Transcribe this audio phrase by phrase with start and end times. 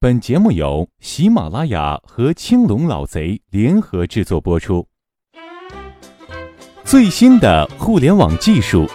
[0.00, 4.86] 本节目由喜马拉雅和青龙老贼联合制作播出。
[6.84, 8.88] 最新的互联网技术，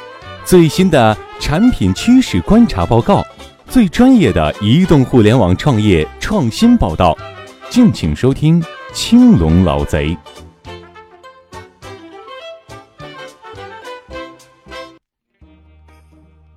[0.45, 3.21] 最新的产品趋势观察报告，
[3.67, 7.17] 最专业的移动互联网创业创新报道，
[7.69, 8.63] 敬请收听
[8.93, 10.17] 青龙老贼。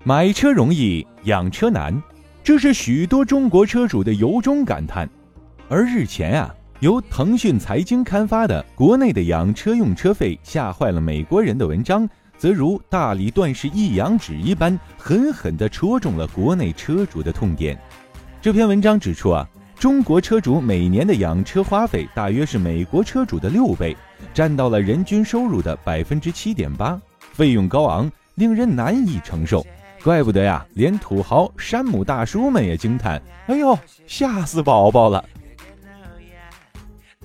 [0.04, 2.00] 买车容易，养车难。
[2.46, 5.10] 这是许多中国车主的由衷感叹，
[5.68, 17.76] 而日前啊，由腾讯财经刊发的《国内的养车用车费吓坏了美国人》的文章，则如大理断石一阳指一般，狠狠地戳中了国内车主的痛点。
[18.40, 19.44] 这篇文章指出啊，
[19.76, 23.96] 中国车主每年的养车花费大约是美国车主的六倍，
[24.32, 26.96] 占到了人均收入的百分之七点八，
[27.32, 29.66] 费用高昂，令人难以承受。
[30.06, 35.24] 怪不得呀，连土豪山姆大叔们也惊叹：“哎呦，吓死宝宝了！”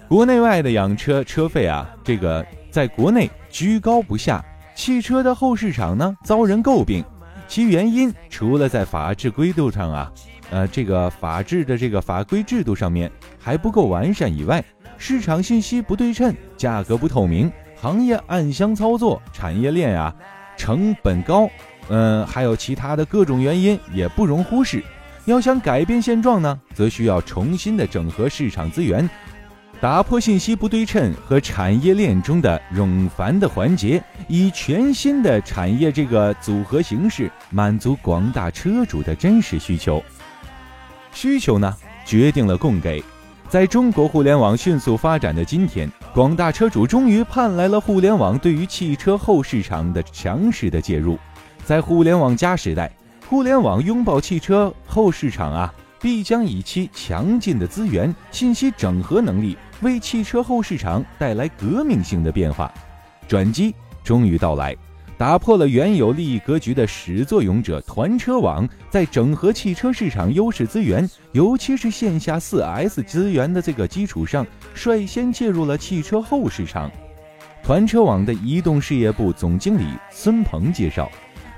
[0.09, 7.05] 国内外的养车车费啊，这个在国内居高不下，汽车的后市场呢遭人诟病。
[7.47, 10.11] 其原因除了在法制规度上啊，
[10.49, 14.63] 呃，这个法治的这个法规制度上面还不够完善以外，
[14.97, 20.11] 市场信息不对称，价格不透明，行业暗箱操作，产业链啊
[20.57, 21.47] 成本高。
[21.93, 24.81] 嗯，还有其他的各种原因也不容忽视。
[25.25, 29.07] 要想改变现状呢，则需要重新的整合市场资源，
[29.81, 40.01] 打破信息不对称和产业链中的冗繁的环节，以全新的产业这个组合形式，满足广大车主的真实需求。
[41.11, 41.75] 需求呢，
[42.05, 43.03] 决定了供给。
[43.49, 51.19] 在中国互联网迅速发展的今天，广大车主终于盼来了互联网对于汽车后市场的强势的介入。
[51.71, 52.91] 在互联网加时代，
[53.29, 62.69] 互联网拥抱汽车后市场啊，必将以其强劲的资源、信息整合能力，为汽车后市场带来革命性的变化。
[63.25, 63.73] 转机
[64.03, 64.75] 终于到来，
[65.17, 76.91] 打破了原有利益格局的始作俑者团车网，在整合汽车市场优势资源，尤其是线下四 S 资源的这个基础上，率先介入了汽车后市场。
[77.63, 81.09] 团车网的移动事业部总经理孙鹏介绍。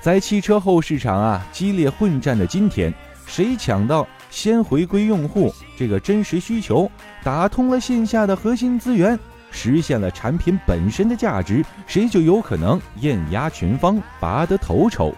[0.04, 2.94] 在汽车后市场啊激烈混战的今天，
[3.26, 6.92] 谁抢到先回归用户这个真实需求，
[7.24, 9.18] 打通了线下的核心资源，
[9.50, 15.16] 实现了产品本身的价值，谁就有可能艳压群芳，拔得头筹。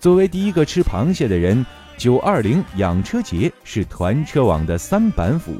[0.00, 1.66] 作为第一个吃螃蟹的人，
[1.98, 5.56] 九二零养车节是团车网的三板斧。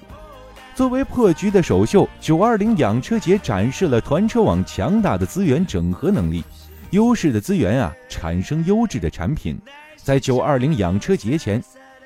[0.75, 6.43] 作为破局的首秀，九二零养车节展示了团车网强大的资源整合能力。
[6.93, 9.59] 优势的资源啊，产生优质的产品。
[9.97, 11.63] 在九二零养车节前，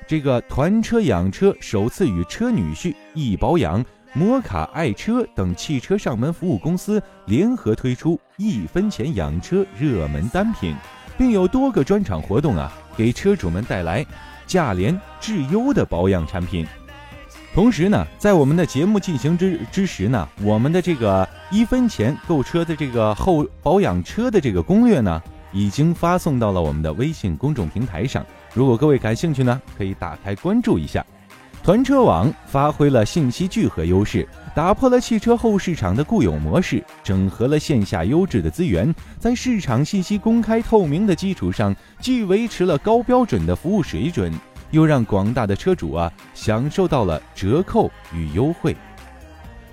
[0.07, 3.83] 这个团车养车首次与车女婿、易保养、
[4.13, 10.73] 摩卡爱车等汽车上门服务公司联合推出一分钱养车热门单品，
[11.17, 14.05] 并有多个专场活动啊，给车主们带来
[14.45, 16.65] 价廉质优的保养产品。
[17.57, 25.19] 同时呢，在我们的节目进行之之时呢，我们的这个一分钱购车的这个后保养车的这个攻略呢，
[25.51, 28.23] 已经发送到了我们的微信公众平台上。
[28.53, 31.03] 如果各位感兴趣呢，可以打开关注一下。
[31.63, 44.31] 团车网发挥了信息聚合优势，打破了汽车后市场的固有模式，整合了线下优质的资源，在市场信息公开透明的基础上，既维持了高标准的服务水准。
[44.71, 48.75] 又让广大的车主啊享受到了折扣与优惠。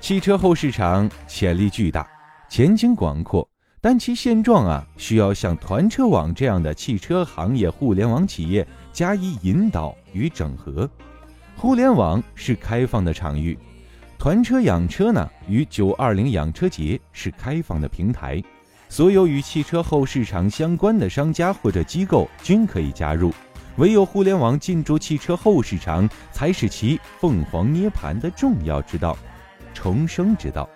[0.01, 2.07] 汽车后市场潜力巨大，
[2.49, 3.49] 前景广阔，
[3.81, 10.89] 但其现状啊需要像团车网这样的汽车行业互联网企业加以引导与整合。
[11.57, 13.59] 互联网是开放的场域，
[14.19, 18.43] 团车养车呢与九二零养车节是开放的平台，
[18.89, 23.33] 所有与汽车后市场相关的商家或者机构均可以加入。
[23.77, 29.17] 唯有互联网进驻汽车后市场，才是其凤凰涅槃的重要之道、
[29.73, 30.69] 重生之道。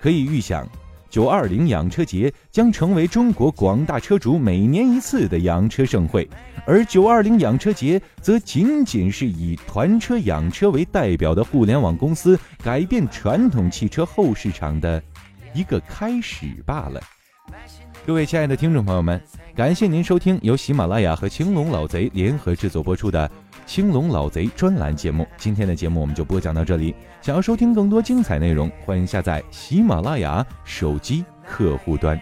[0.00, 0.66] 可以预想，
[1.10, 6.28] 九二零养车节将成为中国广大车主每年一次的养车盛会，
[6.66, 15.02] 而九二零养车节则仅仅是以团车养车为代表的互联网公司改变传统汽车后市场的
[15.52, 17.00] 一个开始罢了。
[18.04, 19.20] 各位亲爱的听众朋友们，
[19.54, 23.28] 感谢您收听由喜马拉雅和青龙老贼联合制作播出的
[23.64, 25.24] 《青龙老贼》专栏节目。
[25.36, 26.92] 今天的节目我们就播讲到这里。
[27.20, 32.20] 想要收听更多精彩内容，欢迎下载喜马拉雅手机客户端。